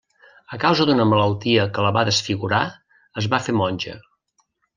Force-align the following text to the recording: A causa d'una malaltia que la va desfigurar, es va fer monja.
A 0.55 0.57
causa 0.61 0.87
d'una 0.89 1.05
malaltia 1.11 1.65
que 1.75 1.85
la 1.87 1.91
va 1.99 2.03
desfigurar, 2.09 2.63
es 3.23 3.29
va 3.35 3.43
fer 3.49 3.57
monja. 3.61 3.97